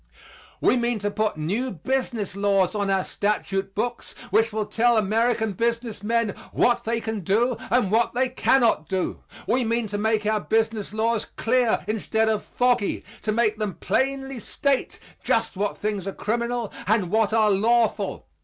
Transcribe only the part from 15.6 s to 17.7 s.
things are criminal and what are